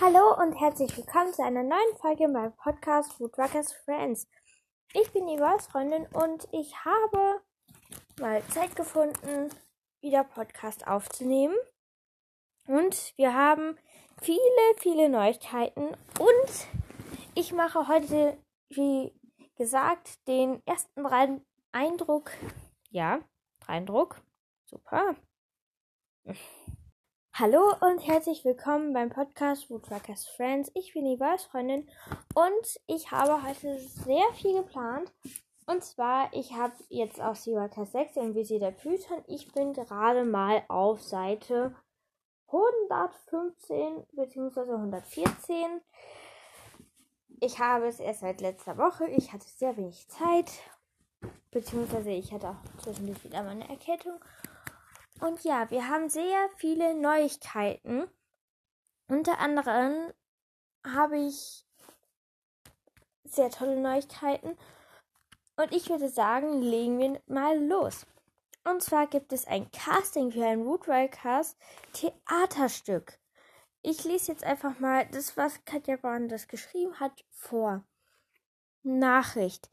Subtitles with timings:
[0.00, 4.28] Hallo und herzlich willkommen zu einer neuen Folge meinem Podcast Woodruckers Friends.
[4.92, 7.40] Ich bin Iva's Freundin und ich habe
[8.18, 9.50] mal Zeit gefunden,
[10.00, 11.54] wieder Podcast aufzunehmen.
[12.66, 13.78] Und wir haben
[14.20, 14.40] viele,
[14.78, 15.86] viele Neuigkeiten
[16.18, 16.68] und
[17.36, 18.36] ich mache heute,
[18.70, 19.12] wie
[19.56, 21.06] gesagt, den ersten
[21.70, 22.32] Eindruck.
[22.90, 23.20] Ja,
[23.68, 24.20] Eindruck.
[24.66, 25.14] Super.
[27.36, 30.70] Hallo und herzlich willkommen beim Podcast Woodruckers Friends.
[30.74, 31.18] Ich bin die
[31.50, 31.88] Freundin
[32.32, 35.12] und ich habe heute sehr viel geplant.
[35.66, 39.24] Und zwar, ich habe jetzt aus Seaworkers 6 im Visier der Python.
[39.26, 41.74] Ich bin gerade mal auf Seite
[42.46, 44.60] 115 bzw.
[44.70, 45.80] 114.
[47.40, 49.08] Ich habe es erst seit letzter Woche.
[49.08, 50.52] Ich hatte sehr wenig Zeit.
[51.50, 54.20] Beziehungsweise ich hatte auch zwischendurch wieder meine Erkältung.
[55.20, 58.08] Und ja, wir haben sehr viele Neuigkeiten.
[59.08, 60.12] Unter anderem
[60.84, 61.64] habe ich
[63.24, 64.56] sehr tolle Neuigkeiten.
[65.56, 68.06] Und ich würde sagen, legen wir mal los.
[68.64, 71.56] Und zwar gibt es ein Casting für ein Woodwalkers
[71.92, 73.18] Theaterstück.
[73.82, 77.84] Ich lese jetzt einfach mal das, was Katja Braun das geschrieben hat, vor.
[78.82, 79.70] Nachricht.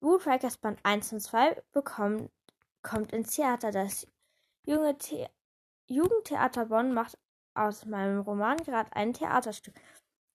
[0.00, 2.30] Woodwalkers Band 1 und 2 bekommt,
[2.82, 3.70] kommt ins Theater.
[3.70, 4.06] Das
[4.64, 7.18] Jugendtheater Bonn macht
[7.54, 9.74] aus meinem Roman gerade ein Theaterstück,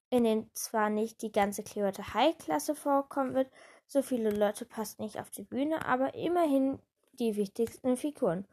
[0.10, 3.52] in dem zwar nicht die ganze Clearwater High Klasse vorkommen wird,
[3.88, 6.80] so viele Leute passen nicht auf die Bühne, aber immerhin
[7.14, 8.48] die wichtigsten Figuren.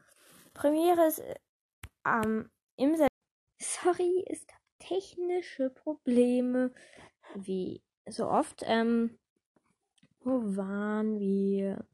[0.53, 1.21] Premiere ist
[2.05, 3.07] ähm, im September.
[3.59, 6.71] Sorry, es gab technische Probleme,
[7.35, 8.63] wie so oft.
[8.65, 9.19] Ähm,
[10.23, 11.85] wo waren wir?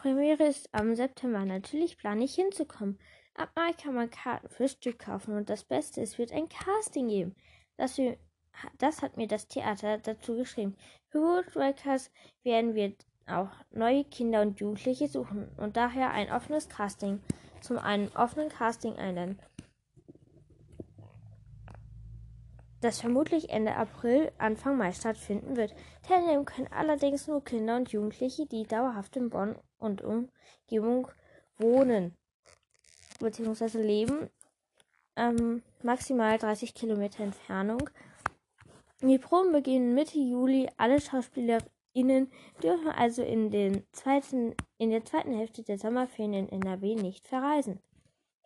[0.00, 1.44] Premiere ist am September.
[1.44, 2.98] Natürlich plane ich hinzukommen.
[3.34, 7.08] Ab Mai kann man Karten fürs Stück kaufen und das Beste, es wird ein Casting
[7.08, 7.36] geben.
[7.76, 8.16] Das, wir,
[8.78, 10.74] das hat mir das Theater dazu geschrieben.
[11.08, 12.10] Für Woodworkers
[12.44, 12.94] werden wir
[13.26, 17.20] auch neue Kinder und Jugendliche suchen und daher ein offenes Casting
[17.60, 19.38] zum einen offenen Casting einladen.
[22.80, 25.74] Das vermutlich Ende April, Anfang Mai stattfinden wird.
[26.02, 31.08] Teilnehmen können allerdings nur Kinder und Jugendliche, die dauerhaft in Bonn und Umgebung
[31.58, 32.16] wohnen
[33.20, 33.78] bzw.
[33.82, 34.30] leben,
[35.16, 37.90] ähm, maximal 30 Kilometer Entfernung.
[39.02, 40.68] Die Proben beginnen Mitte Juli.
[40.76, 42.30] Alle SchauspielerInnen
[42.62, 47.80] dürfen also in, den zweiten, in der zweiten Hälfte der Sommerferien in NRW nicht verreisen.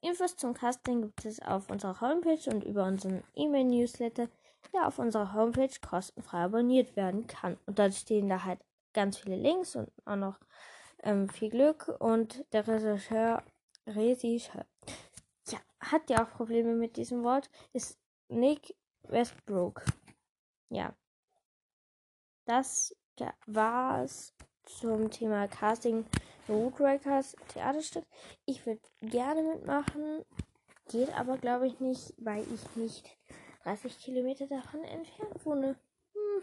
[0.04, 4.28] Infos zum Casting gibt es auf unserer Homepage und über unseren E-Mail-Newsletter,
[4.72, 7.56] der auf unserer Homepage kostenfrei abonniert werden kann.
[7.64, 8.60] Und dort stehen da halt
[8.92, 10.38] ganz viele Links und auch noch
[11.02, 11.88] ähm, viel Glück.
[12.00, 13.42] Und der Regisseur,
[13.86, 14.66] Regisseur,
[15.48, 17.98] ja, hat ja auch Probleme mit diesem Wort, ist
[18.28, 19.84] Nick Westbrook.
[20.68, 20.94] Ja.
[22.44, 22.94] Das
[23.46, 24.34] war's
[24.66, 26.04] zum Thema Casting
[26.48, 28.04] Roadrakers Theaterstück.
[28.44, 30.24] Ich würde gerne mitmachen,
[30.90, 33.16] geht aber glaube ich nicht, weil ich nicht
[33.64, 35.76] 30 Kilometer davon entfernt wohne.
[36.12, 36.42] Hm.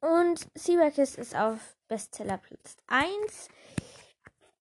[0.00, 3.48] Und Seabackis ist auf Bestsellerplatz 1.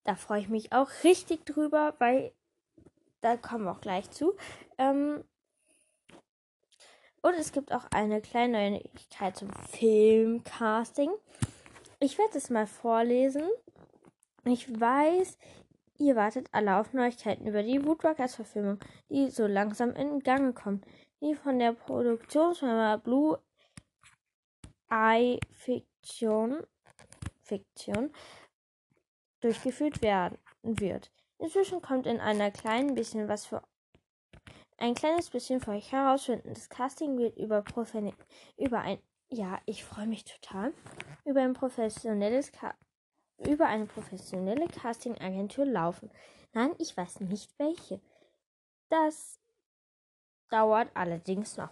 [0.03, 2.33] Da freue ich mich auch richtig drüber, weil
[3.21, 4.35] da kommen wir auch gleich zu.
[4.77, 5.23] Ähm,
[7.21, 11.11] und es gibt auch eine kleine Neuigkeit zum Filmcasting.
[11.99, 13.43] Ich werde es mal vorlesen.
[14.43, 15.37] Ich weiß,
[15.99, 20.85] ihr wartet alle auf Neuigkeiten über die Woodwalkers Verfilmung, die so langsam in Gang kommt,
[21.21, 23.39] die von der Produktionsfirma Blue
[24.89, 26.65] Eye Fiction,
[27.43, 28.11] Fiction
[29.41, 31.11] durchgeführt werden wird.
[31.37, 33.63] Inzwischen kommt in einer kleinen bisschen was für
[34.81, 36.49] ein kleines bisschen für euch herausfinden.
[36.49, 38.11] Das Casting wird über, Profen
[38.57, 38.99] über ein
[39.33, 40.73] ja, ich freue mich total
[41.23, 42.75] über ein professionelles Ka
[43.37, 46.11] über eine professionelle Casting-Agentur laufen.
[46.53, 47.99] Nein, ich weiß nicht welche.
[48.89, 49.39] Das
[50.49, 51.71] dauert allerdings noch.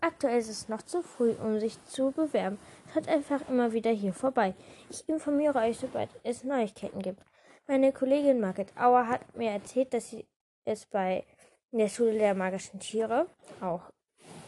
[0.00, 2.60] Aktuell ist es noch zu früh, um sich zu bewerben.
[2.92, 4.54] Schaut einfach immer wieder hier vorbei.
[4.90, 7.20] Ich informiere euch, sobald es Neuigkeiten gibt.
[7.66, 10.28] Meine Kollegin Margit Auer hat mir erzählt, dass sie
[10.64, 11.24] es bei
[11.72, 13.26] der Schule der magischen Tiere
[13.60, 13.90] auch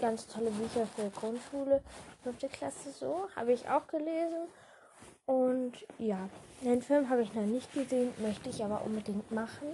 [0.01, 1.83] ganz tolle Bücher für Grundschule,
[2.23, 4.49] fünfte Klasse so, habe ich auch gelesen.
[5.27, 6.29] Und ja,
[6.63, 9.69] den Film habe ich noch nicht gesehen, möchte ich aber unbedingt machen.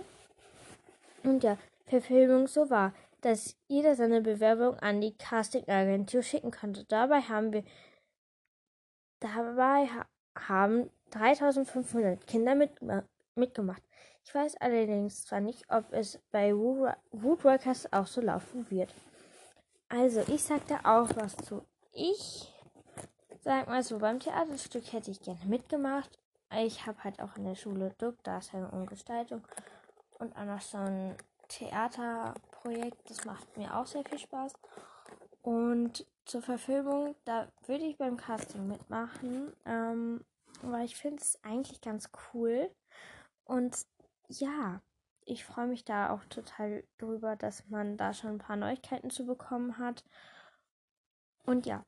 [1.23, 1.57] Und ja,
[1.87, 6.85] Verfilmung so war, dass jeder seine Bewerbung an die Casting-Agentur schicken konnte.
[6.85, 7.65] Dabei haben wir
[9.21, 10.07] dabei ha
[10.39, 12.73] haben 3500 Kinder mit,
[13.35, 13.83] mitgemacht.
[14.27, 18.93] Ich weiß allerdings zwar nicht, ob es bei Woodworkers auch so laufen wird.
[19.89, 21.65] Also, ich sag da auch was zu.
[21.93, 22.53] Ich
[23.45, 26.19] sag mal so, beim Theaterstück hätte ich gerne mitgemacht.
[26.59, 29.43] Ich habe halt auch in der Schule Duck, Darstellung und Gestaltung
[30.19, 33.09] und auch noch so ein Theaterprojekt.
[33.09, 34.55] Das macht mir auch sehr viel Spaß.
[35.43, 40.25] Und zur Verfilmung, da würde ich beim Casting mitmachen, ähm,
[40.63, 42.69] weil ich finde es eigentlich ganz cool.
[43.45, 43.87] Und
[44.29, 44.81] ja,
[45.25, 49.27] ich freue mich da auch total drüber, dass man da schon ein paar Neuigkeiten zu
[49.27, 50.05] bekommen hat.
[51.45, 51.85] Und ja,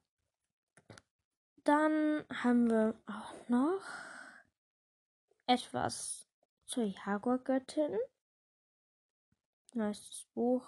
[1.64, 3.82] dann haben wir auch noch
[5.46, 6.28] etwas
[6.66, 7.96] zur Jaguar-Göttin.
[9.74, 10.62] Neuestes Buch.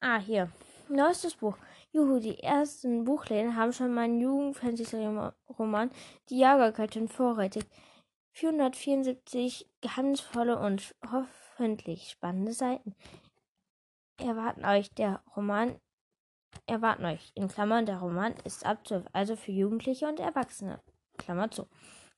[0.00, 0.50] Ah, hier.
[0.88, 1.56] Neuestes Buch.
[1.92, 5.90] Juhu, die ersten Buchläden haben schon meinen Jugend-Fantasy-Roman
[6.28, 7.66] Die Jaguar-Göttin vorrätig.
[8.32, 12.94] 474 geheimnisvolle und hoffentlich spannende Seiten
[14.18, 14.90] erwarten euch.
[14.94, 15.78] Der Roman
[16.66, 17.32] erwarten euch.
[17.34, 20.80] In Klammern, der Roman ist ab 12, also für Jugendliche und Erwachsene.
[21.18, 21.66] Klammer zu.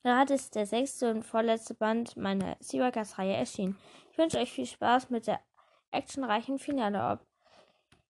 [0.03, 3.79] Gerade ist der sechste und vorletzte Band meiner Seawalkers-Reihe erschienen.
[4.13, 5.41] Ich wünsche euch viel Spaß mit der
[5.91, 7.13] actionreichen Finale.
[7.13, 7.27] Ob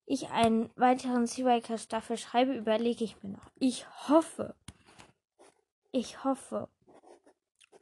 [0.06, 3.50] ich einen weiteren Seawalkers Staffel schreibe, überlege ich mir noch.
[3.58, 4.54] Ich hoffe.
[5.92, 6.68] Ich hoffe.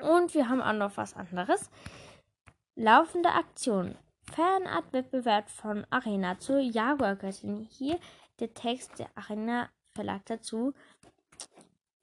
[0.02, 1.70] Und wir haben auch noch was anderes.
[2.74, 3.96] Laufende Aktion.
[4.34, 7.68] Fanart-Wettbewerb von Arena zur Jaguar-Göttin.
[7.70, 7.98] Hier
[8.40, 10.72] der Text der Arena Verlag dazu.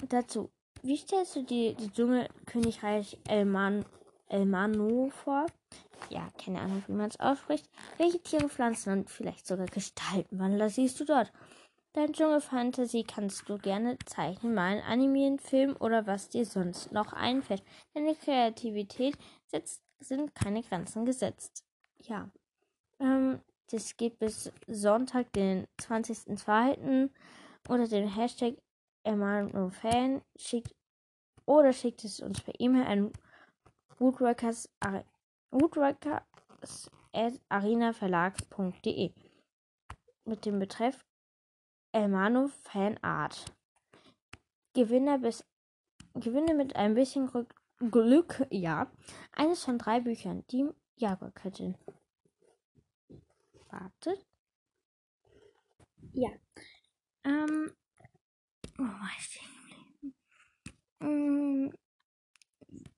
[0.08, 0.52] Dazu.
[0.82, 3.84] Wie stellst du dir die Dschungelkönigreich Elman,
[4.28, 5.48] Elmano vor?
[6.10, 7.70] Ja, keine Ahnung, wie man es ausspricht.
[7.98, 11.34] Welche Tiere, Pflanzen und vielleicht sogar Gestaltenwandler siehst du dort?
[12.00, 17.62] Dein Dschungelfantasie kannst du gerne zeichnen, malen, animieren, filmen oder was dir sonst noch einfällt.
[17.94, 19.18] Deine Kreativität
[19.48, 21.66] setzt, sind keine Grenzen gesetzt.
[21.98, 22.30] Ja.
[23.02, 27.10] Ähm, das geht bis Sonntag, den 20.02.
[27.68, 28.56] oder den Hashtag
[29.04, 30.74] Fan schickt
[31.46, 33.12] oder schickt es uns per E-Mail an
[33.98, 34.70] woodworkers,
[35.52, 36.90] woodworkers
[37.50, 39.12] arenaverlag.de
[40.24, 41.04] mit dem Betreff
[41.92, 43.46] Elmano Fanart.
[44.74, 45.46] Gewinner bis
[46.14, 47.30] Gewinne mit ein bisschen
[47.92, 48.92] Glück, ja,
[49.32, 51.76] eines von drei Büchern, die Jaguar-Göttin.
[53.70, 54.26] Wartet.
[56.14, 56.30] Ja.
[57.24, 57.72] Ähm.
[58.78, 59.60] Oh, weiß ich
[61.02, 61.72] ähm,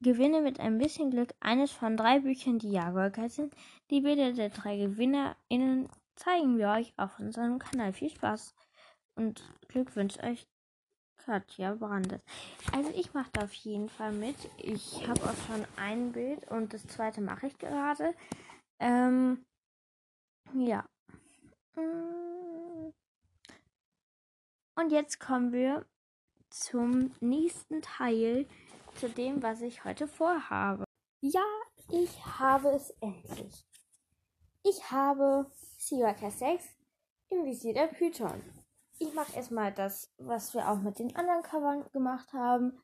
[0.01, 3.51] Gewinne mit ein bisschen Glück eines von drei Büchern, die Jaguar-Göttin.
[3.89, 7.93] Die Bilder der drei GewinnerInnen zeigen wir euch auf unserem Kanal.
[7.93, 8.55] Viel Spaß!
[9.15, 10.47] Und Glück wünscht euch
[11.17, 12.21] Katja Brandes.
[12.71, 14.35] Also ich mache da auf jeden Fall mit.
[14.57, 18.15] Ich habe auch schon ein Bild und das zweite mache ich gerade.
[18.79, 19.45] Ähm,
[20.53, 20.85] ja.
[24.75, 25.85] Und jetzt kommen wir
[26.49, 28.47] zum nächsten Teil,
[28.95, 30.83] zu dem, was ich heute vorhabe.
[31.21, 31.45] Ja,
[31.89, 33.65] ich habe es endlich.
[34.63, 36.65] Ich habe Seawalker 6
[37.29, 38.41] im Visier der Python
[39.01, 42.79] ich mache erstmal das, was wir auch mit den anderen Covern gemacht haben.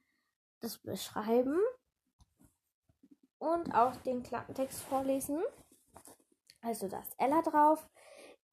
[0.61, 1.59] Das Beschreiben
[3.37, 5.43] und auch den Klappentext vorlesen.
[6.61, 7.87] Also da ist Ella drauf.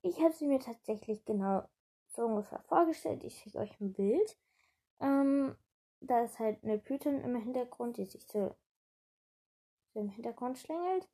[0.03, 1.67] Ich habe sie mir tatsächlich genau
[2.09, 3.25] so ungefähr vorgestellt.
[3.25, 4.39] Ich schicke euch ein Bild.
[5.01, 5.57] Ähm,
[6.01, 8.55] da ist halt eine Python im Hintergrund, die sich so,
[9.95, 11.09] so im Hintergrund schlängelt.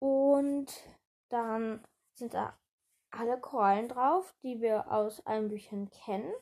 [0.00, 0.72] Und
[1.28, 2.58] dann sind da
[3.18, 6.32] alle Korallen drauf, die wir aus allen Büchern kennen.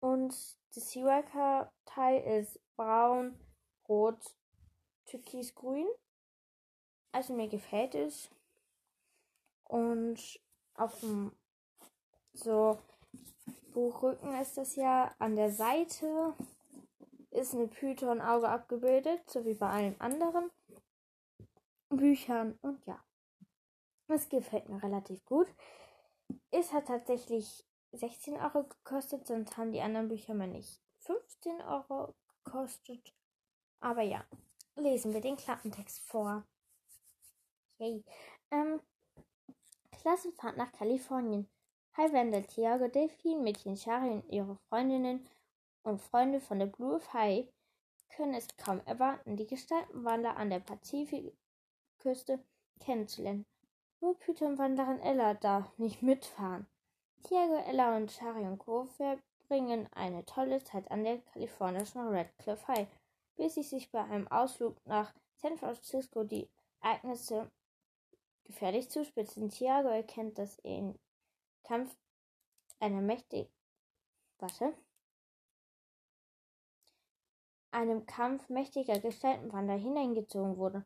[0.00, 0.34] Und
[0.74, 3.38] das Seawalker-Teil ist braun,
[3.88, 4.36] rot,
[5.06, 5.86] türkisgrün.
[7.12, 8.30] Also mir gefällt es.
[9.64, 10.40] Und
[10.74, 11.32] auf dem
[12.32, 12.78] so
[13.72, 16.34] Buchrücken ist das ja an der Seite
[17.30, 20.50] ist eine Python-Auge abgebildet, so wie bei allen anderen
[21.88, 22.58] Büchern.
[22.62, 23.02] Und ja.
[24.08, 25.48] Es gefällt mir relativ gut.
[26.50, 32.14] Es hat tatsächlich 16 Euro gekostet, sonst haben die anderen Bücher mal nicht 15 Euro
[32.44, 33.14] gekostet.
[33.80, 34.24] Aber ja,
[34.76, 36.44] lesen wir den Klappentext vor.
[37.78, 38.04] Yay.
[38.50, 38.80] Ähm,
[39.90, 41.48] Klassenfahrt nach Kalifornien.
[41.96, 45.28] Hi Wendell, Thiago, Delphine, Mädchen Shari und ihre Freundinnen
[45.82, 47.46] und Freunde von der Blue High
[48.10, 52.44] können es kaum erwarten, die Gestaltenwander an der Pazifikküste
[52.80, 53.46] kennenzulernen.
[54.04, 56.66] Nur Python-Wanderin Ella darf nicht mitfahren.
[57.22, 58.84] Tiago, Ella und Shari und Co.
[58.84, 62.86] verbringen eine tolle Zeit an der kalifornischen Redcliffe High,
[63.36, 66.50] bis sie sich bei einem Ausflug nach San Francisco die
[66.82, 67.50] Ereignisse
[68.44, 69.48] gefährlich zuspitzen.
[69.48, 70.98] Thiago erkennt, dass er im
[71.62, 71.96] Kampf
[72.80, 73.48] einer mächtig
[74.38, 74.74] warte,
[77.70, 80.84] einem Kampf mächtiger Gestaltenwander hineingezogen wurde,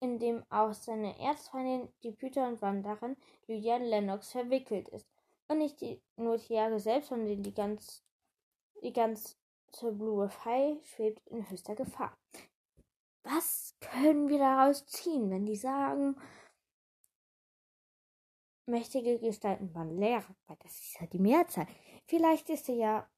[0.00, 5.06] in dem auch seine Erzfeindin, die Python-Wanderin Lydian Lennox verwickelt ist.
[5.48, 8.02] Und nicht die, nur Thiago selbst, sondern die ganz,
[8.82, 9.36] die ganze
[9.92, 12.16] Blue Fei schwebt in höchster Gefahr.
[13.22, 16.16] Was können wir daraus ziehen, wenn die sagen,
[18.66, 20.36] mächtige Gestalten waren Lehrer?
[20.46, 21.66] Weil das ist ja die Mehrzahl.
[22.06, 23.10] Vielleicht ist er ja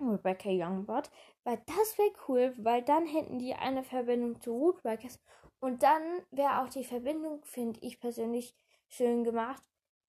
[0.00, 1.10] Rebecca Youngblood,
[1.44, 5.18] weil das wäre cool, weil dann hätten die eine Verbindung zu Woodworkers
[5.60, 8.54] und dann wäre auch die Verbindung, finde ich persönlich,
[8.88, 9.62] schön gemacht,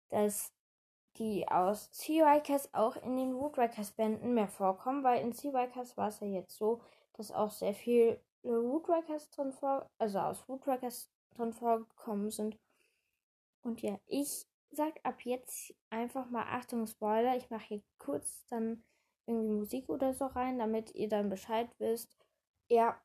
[0.10, 0.54] dass
[1.18, 6.20] die aus Seawikers auch in den Woodworkers Bänden mehr vorkommen, weil in Seawikers war es
[6.22, 6.82] ja jetzt so,
[7.14, 12.58] dass auch sehr viele Woodworkers drin vor, also aus Woodworkers drin vorgekommen sind.
[13.62, 17.36] Und ja, ich sag ab jetzt einfach mal Achtung Spoiler.
[17.36, 18.84] Ich mache hier kurz dann
[19.26, 22.16] irgendwie Musik oder so rein, damit ihr dann Bescheid wisst.
[22.70, 23.00] Ja,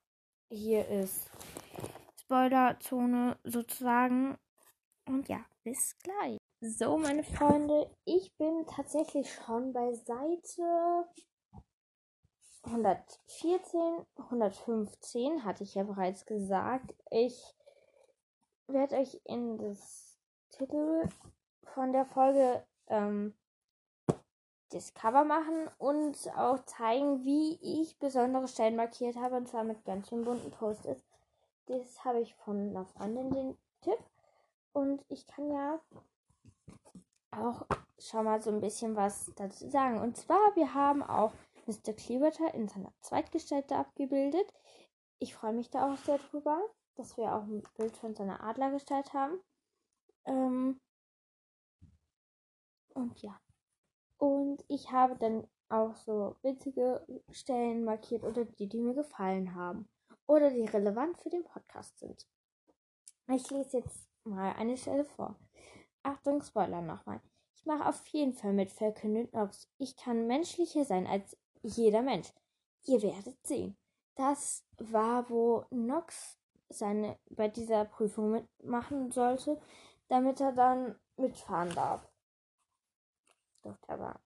[0.48, 1.28] hier ist
[2.24, 4.38] Spoilerzone sozusagen.
[5.06, 6.38] Und ja, bis gleich.
[6.60, 11.06] So, meine Freunde, ich bin tatsächlich schon bei Seite
[12.62, 16.94] 114, 115, hatte ich ja bereits gesagt.
[17.10, 17.54] Ich
[18.66, 20.18] werde euch in das
[20.50, 21.06] Titel
[21.74, 23.34] von der Folge ähm,
[24.70, 29.84] das Cover machen und auch zeigen, wie ich besondere Stellen markiert habe, und zwar mit
[29.84, 31.04] ganz schön bunten Post-its.
[31.66, 33.98] Das habe ich von einer Freundin den Tipp.
[34.72, 35.80] Und ich kann ja
[37.30, 37.66] auch
[37.98, 40.00] schon mal so ein bisschen was dazu sagen.
[40.00, 41.32] Und zwar, wir haben auch
[41.66, 41.92] Mr.
[41.94, 44.52] Clearwater in seiner Zweitgestalt abgebildet.
[45.18, 46.60] Ich freue mich da auch sehr drüber,
[46.96, 49.40] dass wir auch ein Bild von seiner Adlergestalt haben.
[50.26, 50.80] Ähm
[52.94, 53.40] und ja.
[54.18, 59.88] Und ich habe dann auch so witzige Stellen markiert oder die, die mir gefallen haben.
[60.26, 62.26] Oder die relevant für den Podcast sind.
[63.28, 65.36] Ich lese jetzt mal eine Stelle vor.
[66.02, 67.20] Achtung, Spoiler nochmal.
[67.56, 69.70] Ich mache auf jeden Fall mit, verkündet Nox.
[69.78, 72.32] Ich kann menschlicher sein als jeder Mensch.
[72.84, 73.76] Ihr werdet sehen.
[74.16, 76.38] Das war, wo Nox
[76.68, 79.60] seine bei dieser Prüfung mitmachen sollte,
[80.08, 82.06] damit er dann mitfahren darf.
[83.62, 84.20] Durfte aber.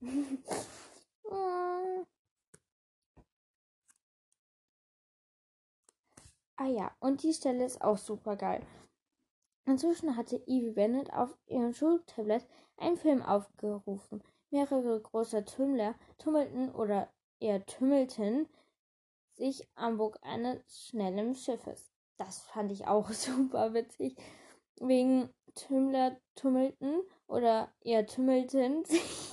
[6.56, 8.64] ah ja, und die Stelle ist auch super geil.
[9.64, 14.22] Inzwischen hatte Evie Bennett auf ihrem Schultablet einen Film aufgerufen.
[14.50, 17.08] Mehrere große Tümmler tummelten oder
[17.40, 18.48] eher tümmelten
[19.34, 21.92] sich am Bug eines schnellen Schiffes.
[22.18, 24.16] Das fand ich auch super witzig.
[24.80, 29.00] Wegen Tümmler tummelten oder eher tümmelten sich.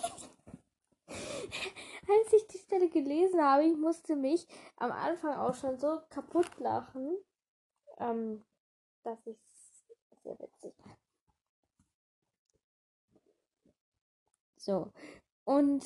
[1.07, 4.47] Als ich Stelle gelesen habe, ich musste mich
[4.77, 7.17] am Anfang auch schon so kaputt lachen,
[7.97, 8.45] ähm,
[9.03, 9.39] dass ich
[10.23, 10.75] sehr witzig.
[14.55, 14.91] So,
[15.45, 15.83] und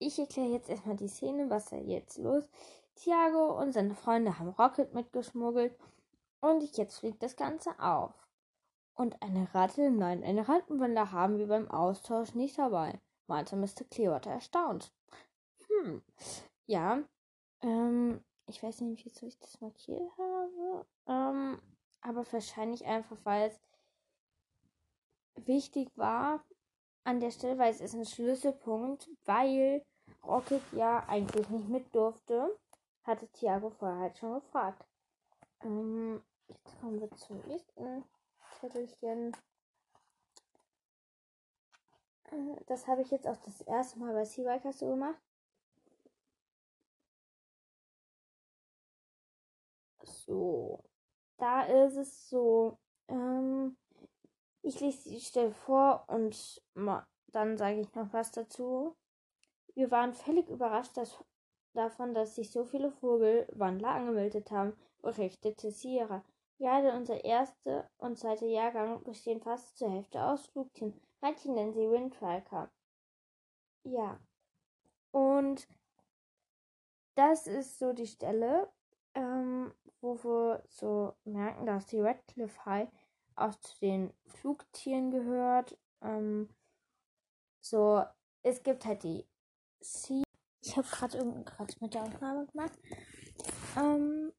[0.00, 2.48] ich erkläre jetzt erstmal die Szene, was da jetzt los.
[2.96, 5.78] Thiago und seine Freunde haben Rocket mitgeschmuggelt
[6.40, 8.12] und jetzt fliegt das Ganze auf.
[8.94, 13.84] Und eine Ratte, nein, eine Rattenwelle haben wir beim Austausch nicht dabei, meinte Mr.
[13.88, 14.92] Clearwater erstaunt.
[15.84, 16.02] Hm,
[16.66, 17.02] ja,
[17.60, 20.86] ähm, ich weiß nicht, wieso ich das markiert habe.
[21.06, 21.60] Ähm,
[22.00, 23.60] aber wahrscheinlich einfach, weil es
[25.46, 26.42] wichtig war
[27.04, 29.84] an der Stelle, weil es ist ein Schlüsselpunkt, weil
[30.22, 32.58] Rocket ja eigentlich nicht mit durfte,
[33.02, 34.86] hatte Thiago vorher halt schon gefragt.
[35.60, 38.04] Ähm, jetzt kommen wir zum nächsten
[38.58, 39.36] Zettelchen.
[42.30, 45.20] Äh, das habe ich jetzt auch das erste Mal bei Seabikers so gemacht.
[50.26, 50.82] So
[51.38, 52.78] da ist es so,
[53.08, 53.76] ähm,
[54.62, 58.96] ich lese die Stelle vor und dann sage ich noch was dazu.
[59.74, 61.22] Wir waren völlig überrascht dass,
[61.74, 66.24] davon, dass sich so viele Vogelwandler angemeldet haben, berichtete Sierra.
[66.58, 71.00] Gerade unser erster und zweiter Jahrgang bestehen fast zur Hälfte aus Flugtieren.
[71.20, 72.70] Manche nennen sie Windfalker.
[73.82, 74.20] Ja.
[75.10, 75.66] Und
[77.16, 78.72] das ist so die Stelle,
[79.14, 82.88] ähm, wo wir so merken, dass die Redcliffe High
[83.36, 85.76] auch zu den Flugtieren gehört.
[86.02, 86.48] Ähm,
[87.60, 88.04] so,
[88.42, 89.26] es gibt halt die
[89.80, 90.22] Sea.
[90.62, 92.78] Ich habe gerade irgendwas mit der Aufnahme gemacht.
[93.76, 94.32] Ähm,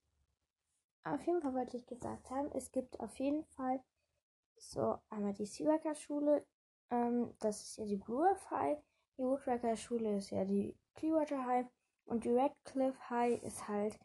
[1.04, 3.84] auf jeden Fall wollte ich gesagt haben, es gibt auf jeden Fall
[4.58, 6.46] so einmal die Seawacker Schule,
[6.90, 8.78] ähm, das ist ja die Blue Earth High,
[9.18, 11.68] die Woodwacker Schule ist ja die Clearwater High
[12.06, 14.00] und die Redcliffe High ist halt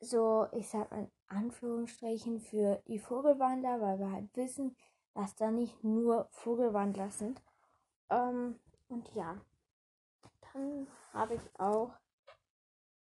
[0.00, 4.76] so, ich sag mal in Anführungsstrichen für die Vogelwandler, weil wir halt wissen,
[5.14, 7.42] dass da nicht nur Vogelwandler sind.
[8.10, 9.40] Ähm, und ja,
[10.52, 11.92] dann habe ich auch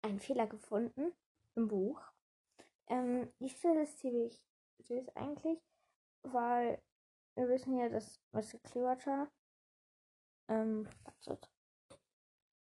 [0.02, 1.12] einen Fehler gefunden
[1.54, 2.00] im Buch.
[2.88, 4.40] Ähm, die Stelle ist ziemlich
[4.78, 5.60] süß eigentlich,
[6.22, 6.80] weil
[7.34, 8.58] wir wissen ja, dass Mr.
[8.62, 9.28] Clearwater
[10.48, 10.88] ähm.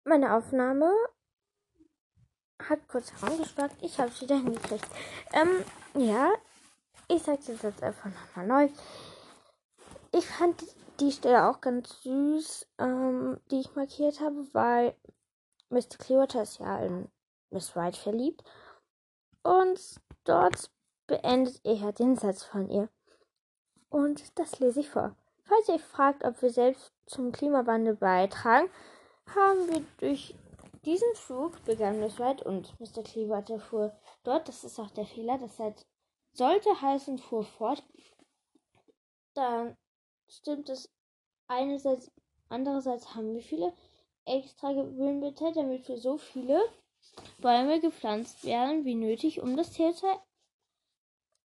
[0.03, 0.91] Meine Aufnahme
[2.59, 3.75] hat kurz herangestockt.
[3.81, 4.87] Ich habe es wieder hingekriegt.
[5.33, 5.63] Ähm,
[5.95, 6.31] ja,
[7.07, 8.69] ich sage es jetzt einfach nochmal neu.
[10.11, 10.63] Ich fand
[10.99, 14.95] die Stelle auch ganz süß, ähm, die ich markiert habe, weil
[15.69, 15.97] Mr.
[15.99, 17.09] Clearwater ist ja in
[17.49, 18.43] Miss White verliebt.
[19.43, 19.79] Und
[20.23, 20.71] dort
[21.07, 22.89] beendet er den Satz von ihr.
[23.89, 25.15] Und das lese ich vor.
[25.43, 28.69] Falls ihr fragt, ob wir selbst zum Klimawandel beitragen,
[29.35, 30.35] haben wir durch
[30.85, 33.03] diesen Flug begann Miss White und Mr.
[33.03, 35.85] Clearwater fuhr dort, das ist auch der Fehler, das halt
[36.31, 37.83] sollte heißen, fuhr fort.
[39.33, 39.75] Dann
[40.27, 40.89] stimmt es
[41.47, 42.11] einerseits,
[42.49, 43.73] andererseits haben wir viele
[44.25, 46.61] extra Gewöhnmittel, damit wir so viele
[47.39, 50.19] Bäume gepflanzt werden wie nötig, um das CO2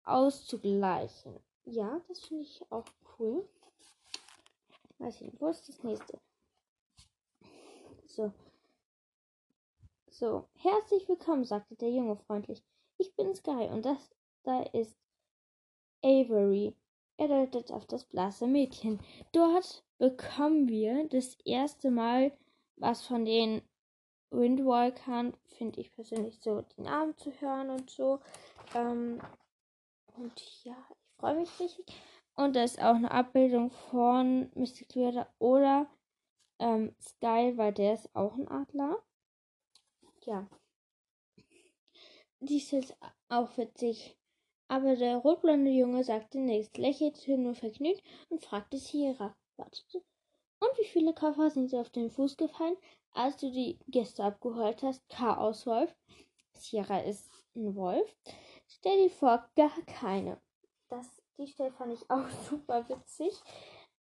[0.04, 1.40] auszugleichen.
[1.66, 2.86] Ja, das finde ich auch
[3.18, 3.50] cool.
[5.00, 6.20] Wo ist das nächste?
[8.06, 8.32] So.
[10.18, 12.64] So, herzlich willkommen, sagte der Junge freundlich.
[12.98, 14.96] Ich bin Sky und das da ist
[16.02, 16.74] Avery.
[17.18, 19.02] Er deutet auf das blasse Mädchen.
[19.34, 22.32] Dort bekommen wir das erste Mal
[22.78, 23.62] was von den
[24.32, 28.22] Windwalkern, finde ich persönlich so, die Namen zu hören und so.
[28.74, 29.20] Ähm,
[30.16, 31.94] und ja, ich freue mich richtig.
[32.36, 34.86] Und da ist auch eine Abbildung von Mr.
[34.88, 35.88] Clear oder
[36.60, 39.04] ähm, Sky, weil der ist auch ein Adler.
[40.26, 40.48] Ja.
[42.40, 42.96] Die ist
[43.30, 44.18] auch witzig.
[44.68, 49.36] Aber der rotblonde Junge sagte nichts, lächelte nur vergnügt und fragte Sierra.
[49.58, 50.04] Wartete.
[50.60, 52.76] Und wie viele Koffer sind dir auf den Fuß gefallen,
[53.12, 55.08] als du die Gäste abgeholt hast?
[55.10, 55.96] Chaos Wolf.
[56.54, 58.16] Sierra ist ein Wolf.
[58.68, 60.42] Stell dir vor, gar keine.
[60.90, 63.34] Das, die Stelle fand ich auch super witzig.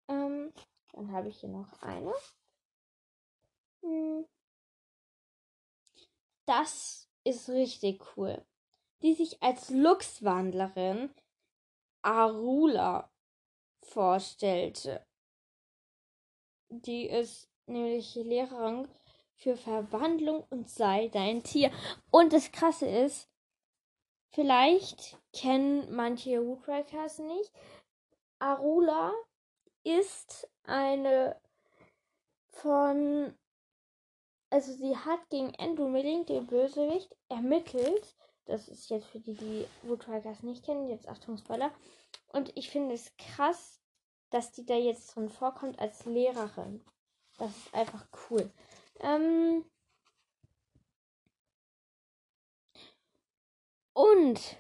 [0.08, 0.52] Ähm,
[0.94, 2.14] dann habe ich hier noch eine.
[3.84, 4.26] Hm.
[6.48, 8.44] Das ist richtig cool.
[9.02, 11.14] Die sich als Luchswandlerin
[12.02, 13.12] Arula
[13.82, 15.06] vorstellte.
[16.70, 18.88] Die ist nämlich Lehrerin
[19.36, 21.70] für Verwandlung und sei dein Tier.
[22.12, 23.30] Und das Krasse ist,
[24.32, 27.52] vielleicht kennen manche Woodrakers nicht.
[28.40, 29.12] Arula
[29.84, 31.40] ist eine
[32.48, 33.38] von
[34.50, 38.16] also sie hat gegen Andrew Milling, den Bösewicht, ermittelt.
[38.46, 41.72] Das ist jetzt für die, die Woodrakers nicht kennen, jetzt Achtung Spoiler.
[42.30, 43.82] Und ich finde es krass,
[44.30, 46.84] dass die da jetzt drin vorkommt als Lehrerin.
[47.38, 48.52] Das ist einfach cool.
[49.00, 49.66] Ähm
[53.94, 54.58] und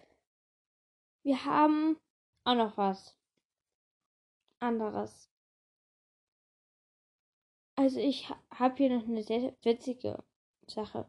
[1.23, 1.97] wir haben
[2.43, 3.17] auch noch was
[4.59, 5.29] anderes.
[7.79, 10.23] Also ich habe hier noch eine sehr witzige
[10.65, 11.07] Sache.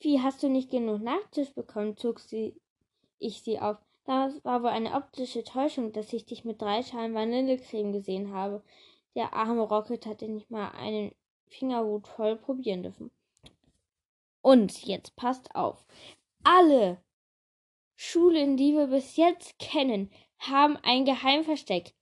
[0.00, 1.96] Wie hast du nicht genug Nachtisch bekommen?
[1.96, 2.60] zog sie
[3.18, 3.78] ich sie auf.
[4.04, 8.64] Das war wohl eine optische Täuschung, dass ich dich mit drei Schalen Vanillecreme gesehen habe.
[9.14, 11.14] Der arme Rocket hatte nicht mal einen
[11.48, 13.10] Fingerhut voll probieren dürfen.
[14.42, 15.86] Und jetzt passt auf.
[16.42, 17.00] Alle
[17.94, 21.94] Schulen, die wir bis jetzt kennen, haben ein Geheimversteck.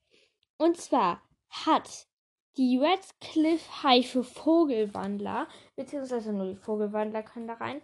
[0.56, 2.08] Und zwar hat
[2.56, 7.82] die Redcliffe für Vogelwandler, beziehungsweise nur die Vogelwandler können da rein,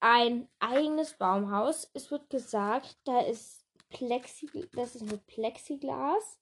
[0.00, 1.90] ein eigenes Baumhaus.
[1.94, 6.40] Es wird gesagt, da ist Plexi, das ist mit Plexiglas,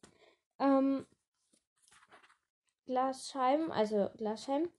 [0.58, 1.06] ähm,
[2.86, 4.70] Glasscheiben, also Glasscheiben.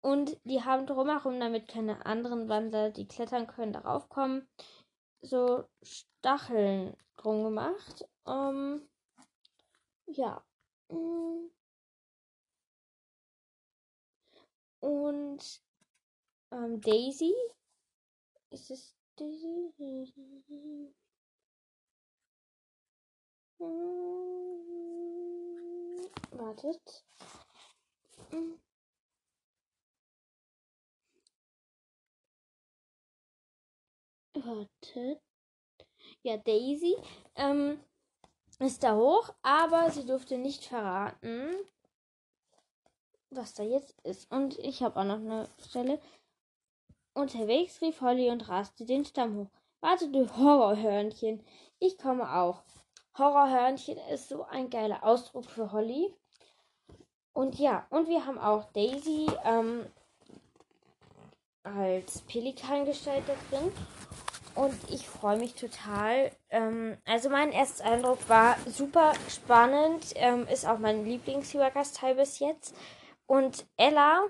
[0.00, 4.48] Und die haben drumherum, damit keine anderen Wandler, die klettern können, darauf kommen,
[5.20, 8.08] so Stacheln drum gemacht.
[8.26, 8.88] Ähm,
[10.06, 10.42] ja.
[14.82, 15.62] Und
[16.50, 17.32] ähm, Daisy.
[18.50, 19.72] Ist es Daisy?
[23.58, 24.10] Hm,
[26.32, 27.04] wartet.
[28.30, 28.58] Hm.
[34.34, 35.22] Wartet.
[36.24, 36.96] ja, Daisy
[37.36, 37.78] ähm,
[38.58, 41.54] ist da hoch, aber sie durfte nicht verraten,
[43.36, 44.30] was da jetzt ist.
[44.30, 46.00] Und ich habe auch noch eine Stelle.
[47.14, 49.50] Unterwegs rief Holly und raste den Stamm hoch.
[49.80, 51.44] Warte, du Horrorhörnchen.
[51.78, 52.62] Ich komme auch.
[53.18, 56.14] Horrorhörnchen ist so ein geiler Ausdruck für Holly.
[57.32, 59.86] Und ja, und wir haben auch Daisy ähm,
[61.62, 63.72] als Pelikan-Gestalt da drin.
[64.54, 66.30] Und ich freue mich total.
[66.50, 70.12] Ähm, also mein erster Eindruck war super spannend.
[70.14, 72.74] Ähm, ist auch mein Lieblings-Übergastteil bis jetzt.
[73.32, 74.26] Und Ella,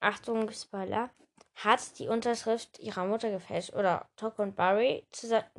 [0.00, 1.10] Achtung, Spoiler,
[1.54, 3.74] hat die Unterschrift ihrer Mutter gefälscht.
[3.74, 5.06] Oder Tok und Barry.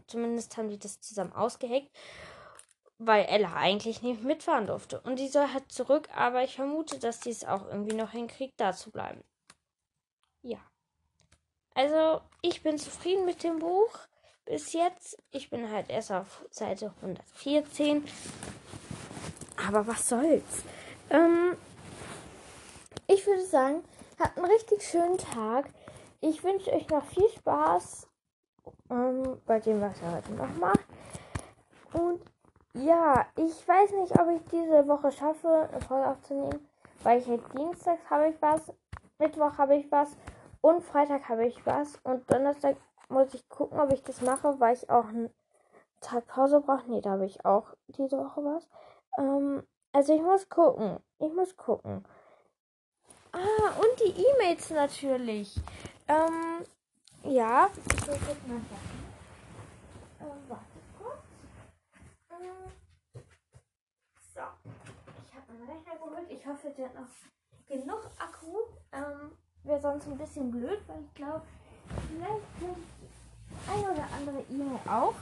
[0.07, 1.89] Zumindest haben die das zusammen ausgeheckt.
[2.97, 4.99] Weil Ella eigentlich nicht mitfahren durfte.
[4.99, 8.59] Und die soll halt zurück, aber ich vermute, dass die es auch irgendwie noch hinkriegt,
[8.59, 9.23] da zu bleiben.
[10.41, 10.59] Ja.
[11.75, 13.99] Also, ich bin zufrieden mit dem Buch
[14.43, 15.17] bis jetzt.
[15.31, 18.05] Ich bin halt erst auf Seite 114.
[19.65, 20.63] Aber was soll's?
[21.09, 21.55] Ähm,
[23.09, 23.83] ich würde sagen,
[24.19, 25.65] habt einen richtig schönen Tag.
[26.21, 28.07] Ich wünsche euch noch viel Spaß
[28.91, 30.85] ähm, bei dem, was ihr heute noch macht.
[31.93, 32.21] Und
[32.73, 36.69] ja, ich weiß nicht, ob ich diese Woche schaffe, eine Folge aufzunehmen,
[37.01, 38.71] weil ich halt Dienstags habe ich was,
[39.17, 40.15] Mittwoch habe ich was
[40.61, 41.97] und Freitag habe ich was.
[42.03, 42.75] Und Donnerstag
[43.09, 45.33] muss ich gucken, ob ich das mache, weil ich auch einen
[45.99, 46.87] Tag Pause brauche.
[46.87, 48.69] Nee, da habe ich auch diese Woche was.
[49.17, 50.99] Ähm, also ich muss gucken.
[51.17, 52.05] Ich muss gucken.
[53.31, 55.55] Ah, und die E-Mails natürlich.
[56.07, 56.65] Ähm,
[57.23, 57.69] ja.
[57.93, 58.57] Ich will jetzt mal.
[60.21, 60.63] Ähm, warte
[60.97, 61.23] kurz.
[62.31, 62.71] Ähm,
[64.33, 64.41] so.
[65.25, 66.29] Ich habe meinen Rechner geholt.
[66.29, 67.07] Ich hoffe, der hat noch
[67.67, 68.57] genug Akku.
[68.91, 69.31] Ähm,
[69.63, 71.43] wäre sonst ein bisschen blöd, weil ich glaube,
[72.07, 72.81] vielleicht könnte
[73.67, 75.15] eine oder andere E-Mail auch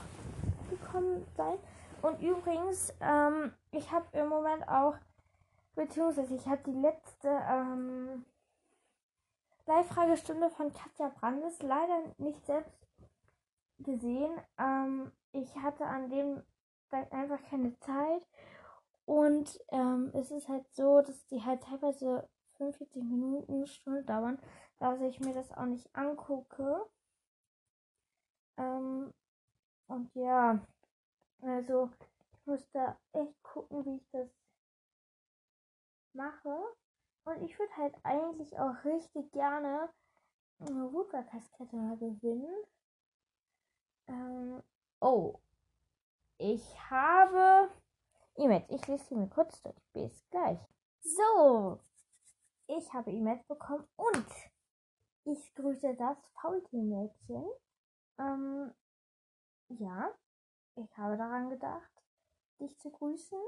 [0.70, 1.58] gekommen sein.
[2.02, 4.94] Und übrigens, ähm, ich habe im Moment auch,
[5.78, 8.24] beziehungsweise ich habe die letzte ähm,
[9.66, 12.76] Live-Fragestunde von Katja Brandes leider nicht selbst
[13.78, 14.36] gesehen.
[14.58, 16.42] Ähm, ich hatte an dem
[16.90, 18.26] Tag einfach keine Zeit.
[19.04, 24.40] Und ähm, es ist halt so, dass die halt teilweise 45 Minuten, eine Stunde dauern,
[24.80, 26.84] dass ich mir das auch nicht angucke.
[28.56, 29.14] Ähm,
[29.86, 30.58] und ja,
[31.40, 31.88] also
[32.32, 34.28] ich muss da echt gucken, wie ich das
[36.14, 36.56] mache.
[37.24, 39.88] Und ich würde halt eigentlich auch richtig gerne
[40.60, 42.64] eine Ruka-Kaskette mal gewinnen.
[44.06, 44.62] Ähm,
[45.00, 45.38] oh.
[46.38, 47.70] Ich habe
[48.36, 48.66] E-Mails.
[48.70, 49.76] Ich lese sie mir kurz durch.
[49.92, 50.58] Bis gleich.
[51.00, 51.80] So,
[52.66, 54.26] ich habe E-Mails bekommen und
[55.24, 57.44] ich grüße das Faultiermädchen.
[58.18, 58.74] Ähm,
[59.68, 60.14] ja,
[60.76, 61.90] ich habe daran gedacht,
[62.60, 63.38] dich zu grüßen.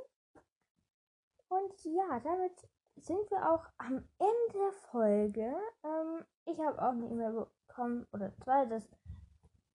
[1.51, 2.53] Und ja, damit
[2.97, 5.57] sind wir auch am Ende der Folge.
[5.85, 8.89] Ähm, ich habe auch eine E-Mail bekommen, oder zwei, dass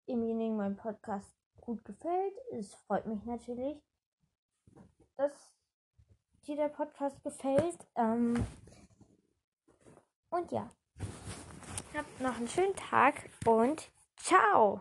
[0.08, 2.34] demjenigen mein Podcast gut gefällt.
[2.52, 3.82] Es freut mich natürlich,
[5.16, 5.32] dass
[6.46, 7.86] dir der Podcast gefällt.
[7.96, 8.46] Ähm,
[10.30, 10.70] und ja,
[11.94, 14.80] habt noch einen schönen Tag und ciao!